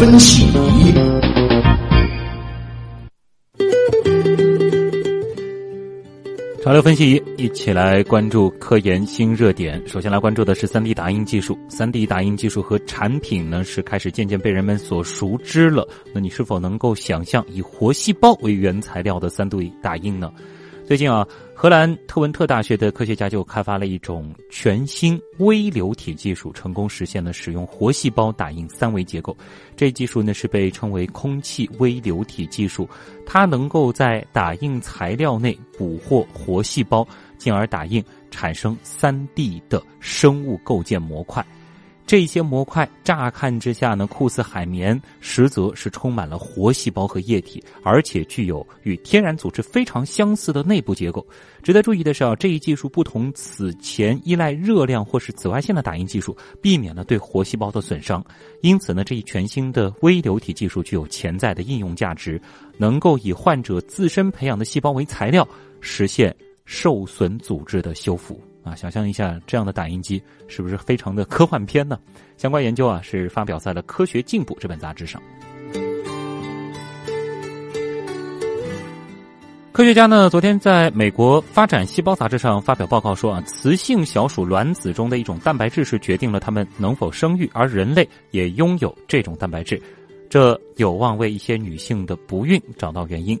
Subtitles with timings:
[0.00, 0.46] 分析。
[6.64, 9.86] 潮流分析仪一起来关注科研新热点。
[9.86, 11.54] 首先来关注的是 3D 打印技术。
[11.68, 15.86] 3D 打印技术和产品呢是开始渐渐被人们所熟知了。
[16.14, 20.32] 那你是否能够想象以活细胞为原材料的 3D 打印呢？
[20.90, 29.36] 最近啊，荷兰特文特大学的科学家就开发了一种全新微流体技术，成功实现了使用活细胞打印三维结构。
[29.76, 32.88] 这技术呢是被称为空气微流体技术，
[33.24, 37.06] 它能够在打印材料内捕获活细胞，
[37.38, 41.46] 进而打印产生三 D 的生物构建模块。
[42.10, 51.24] 这些模块乍看之下呢，酷似海绵，实则是充满了活细胞和液体，而且具有与天然组织非常相似的内部结构。
[51.62, 58.20] 值得注意的是啊，这一技术不同此前依赖热量或是紫外线的打印技术，避免了对活细胞的损伤。
[58.60, 62.42] 因此呢，这一全新的微流体技术具有潜在的应用价值，
[62.76, 65.46] 能够以患者自身培养的细胞为材料，
[65.80, 68.36] 实现受损组织的修复。
[68.70, 71.98] 啊，想象一下这样的打印机是不是非常的科幻片呢？
[72.36, 75.20] 相关研究啊是发表在了《科学进步》这本杂志上。
[79.72, 89.80] 科学家呢昨天在美国发展细胞杂志上发表报告说啊，雌性小鼠卵子中的一种蛋白质是决定了它们能否生育，而人类也拥有这种蛋白质，
[90.28, 93.38] 这有望为一些女性的不孕找到原因。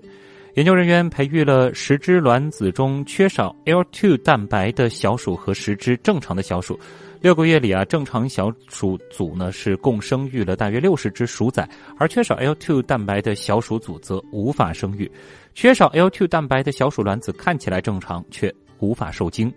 [0.54, 6.78] 研究人员培育了十只卵子中缺少 L2 蛋白的小鼠和十只正常的小鼠。
[7.20, 15.10] 六个月里啊，正常小鼠组呢是共生育了大约六十只鼠仔，而缺少 L2 蛋白的小鼠组则无法生育。
[15.54, 19.52] 缺少 L2 蛋白的小鼠卵子看起来正常，却无法受精。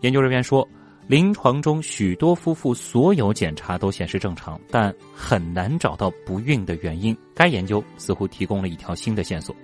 [0.00, 0.66] 研究人员说，
[1.06, 7.16] 临床中许多夫妇所有检查都显示正常，但很难找到不孕的原因。
[7.34, 9.54] 该研究似乎提供了一条新的线索。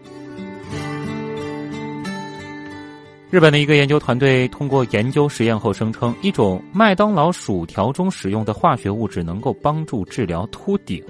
[3.35, 11.03] 日本的一个研究团队通过研究实验后声称，一种麦当劳薯条中使用的化学物质能够帮助治疗秃顶，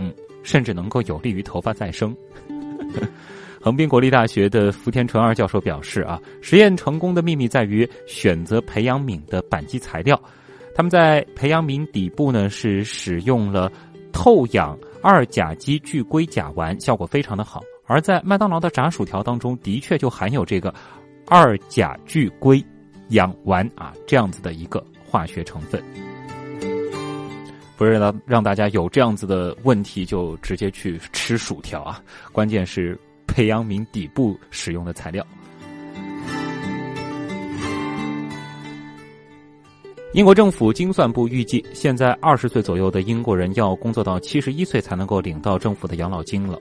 [0.43, 2.17] 甚至能够有利于头发再生。
[3.61, 10.19] 横滨国立大学的福田纯二教授表示：“啊，实验成功的秘密在于选择培养皿的板基材料。
[10.75, 13.71] 他们在培养皿底部呢是使用了
[14.15, 17.63] 透氧二甲基聚硅甲烷，效果非常的好。
[17.85, 20.75] 而在麦当劳的炸薯条当中，的确就含有这个。”
[21.27, 22.63] 二甲聚硅
[23.09, 25.83] 氧烷啊，这样子的一个化学成分，
[27.77, 32.03] 不是让让大家有这样子的问题就直接去吃薯条啊。
[32.31, 35.27] 关键是培养皿底部使用的材料。
[40.13, 46.61] 英国政府精算部预计，现在二十岁左右的英国人要工作到七十一岁才能够领到政府的养老金了。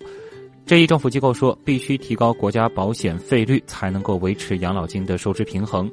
[0.65, 5.91] 这一政府机构说，必须提高国家保险费率，才能够维持养老金的收支平衡。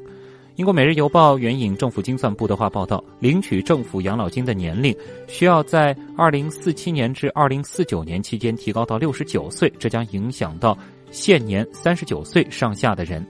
[0.55, 4.95] 英国《每日邮报》援引政府精算部的话报道，领取政府养老金的年龄
[5.27, 10.79] 需要在二零四七年至二零四九年期间提高到六十九岁，这将影响到
[11.11, 13.27] 现年三十九岁上下的人。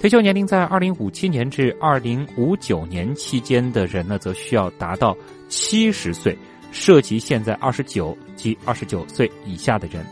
[0.00, 5.16] 退休年龄在二零五七年至二零五九年期间的人呢，则需要达到
[5.48, 6.36] 七十岁，
[6.72, 10.04] 涉及现在二十九及二十九岁以下的人。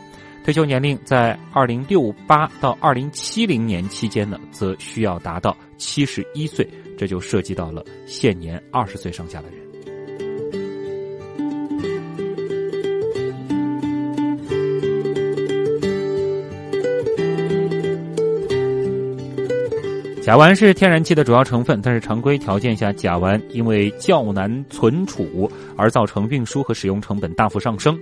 [0.49, 6.67] 退休年龄在二零六八到二零七零年期间呢，则需要达到七十一岁，
[6.97, 9.59] 这就涉及到了现年二十岁上下的人。
[20.23, 27.99] 甲烷是天然气的主要成分，但是常规条件下，甲烷因为较难存储，而造成运输和使用成本大幅上升。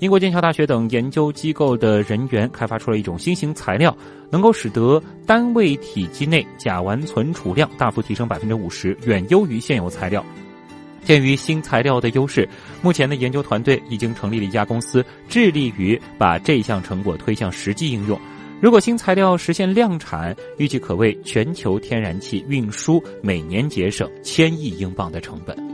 [0.00, 3.94] 英国剑桥大学等研究机构的人员开发出了一种新型材料，
[4.30, 10.24] 能够使得单位体积内甲烷存储量大幅提升百分之五十，远优于现有材料。
[11.04, 12.48] 鉴于新材料的优势，
[12.80, 18.18] 目前的研究团队已经成立了一家公司，致力于把这项成果推向实际应用。
[18.58, 25.69] 如果新材料实现量产，预计可为全球天然气运输每年节省千亿英镑的成本。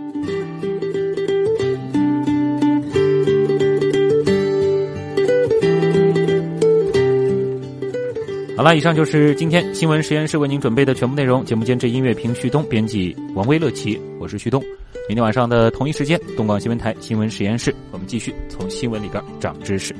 [8.57, 11.45] 好了，以上就是今天新闻实验室为您准备的全部内容。
[11.45, 14.63] 节目监制音乐评旭东，编辑王威乐奇，我是旭东。
[15.09, 19.95] 明天晚上的同一时间，东广新闻台新闻实验室，我们继续从新闻里边长知识。